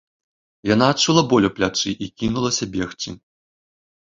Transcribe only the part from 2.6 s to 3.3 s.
бегчы.